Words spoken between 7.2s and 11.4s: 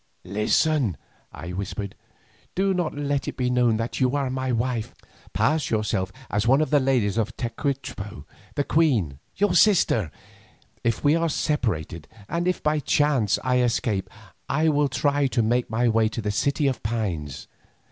Tecuichpo, the queen, your sister. If we are